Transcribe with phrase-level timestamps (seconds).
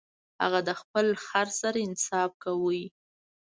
[0.43, 2.81] هغه د خپل خر سره انصاف کاوه.